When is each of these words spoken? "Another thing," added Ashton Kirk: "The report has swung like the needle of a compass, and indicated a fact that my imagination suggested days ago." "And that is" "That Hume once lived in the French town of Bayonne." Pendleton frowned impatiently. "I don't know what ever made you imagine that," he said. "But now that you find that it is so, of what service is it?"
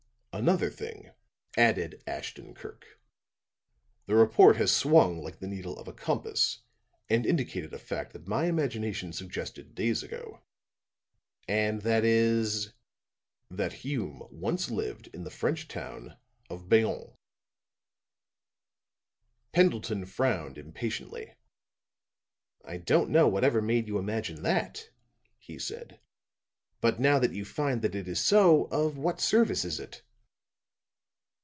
"Another 0.33 0.69
thing," 0.71 1.11
added 1.57 2.01
Ashton 2.07 2.55
Kirk: 2.55 2.99
"The 4.07 4.15
report 4.15 4.55
has 4.55 4.71
swung 4.71 5.21
like 5.21 5.37
the 5.39 5.47
needle 5.47 5.77
of 5.77 5.87
a 5.89 5.93
compass, 5.93 6.63
and 7.09 7.25
indicated 7.27 7.73
a 7.73 7.77
fact 7.77 8.13
that 8.13 8.25
my 8.27 8.45
imagination 8.45 9.11
suggested 9.13 9.75
days 9.75 10.01
ago." 10.01 10.41
"And 11.49 11.81
that 11.81 12.03
is" 12.05 12.73
"That 13.59 13.73
Hume 13.83 14.23
once 14.31 14.71
lived 14.71 15.07
in 15.07 15.25
the 15.25 15.29
French 15.29 15.67
town 15.67 16.17
of 16.49 16.69
Bayonne." 16.69 17.13
Pendleton 19.51 20.05
frowned 20.07 20.57
impatiently. 20.57 21.35
"I 22.65 22.77
don't 22.77 23.11
know 23.11 23.27
what 23.27 23.43
ever 23.43 23.61
made 23.61 23.87
you 23.89 23.99
imagine 23.99 24.41
that," 24.43 24.89
he 25.37 25.59
said. 25.59 25.99
"But 26.79 26.99
now 27.01 27.19
that 27.19 27.33
you 27.33 27.43
find 27.45 27.81
that 27.83 27.93
it 27.95 28.07
is 28.07 28.19
so, 28.21 28.63
of 28.71 28.97
what 28.97 29.19
service 29.21 29.65
is 29.65 29.77
it?" 29.79 30.01